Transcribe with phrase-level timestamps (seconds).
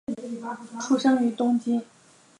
[0.89, 1.79] 出生于东京。